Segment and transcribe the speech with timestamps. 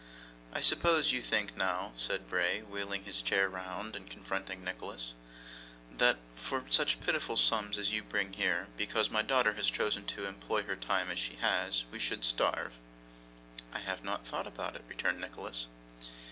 [0.51, 5.13] 'I suppose you think now,' said Bray, wheeling his chair round and confronting Nicholas,
[5.91, 10.07] 'that, but for such pitiful sums as you bring here, because my daughter has chosen
[10.07, 12.73] to employ her time as she has, we should starve?'
[13.73, 15.67] 'I have not thought about it,' returned Nicholas.